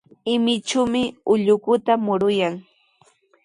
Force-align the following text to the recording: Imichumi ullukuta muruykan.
Imichumi 0.33 1.01
ullukuta 1.33 1.93
muruykan. 2.05 2.53